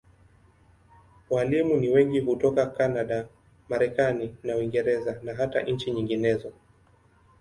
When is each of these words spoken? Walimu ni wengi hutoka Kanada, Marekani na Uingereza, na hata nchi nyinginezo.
Walimu 1.29 1.77
ni 1.77 1.89
wengi 1.89 2.19
hutoka 2.19 2.65
Kanada, 2.65 3.27
Marekani 3.69 4.35
na 4.43 4.55
Uingereza, 4.55 5.19
na 5.23 5.33
hata 5.33 5.61
nchi 5.61 5.91
nyinginezo. 5.91 6.51